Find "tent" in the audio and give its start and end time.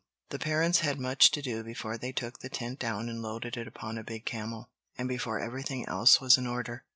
2.49-2.79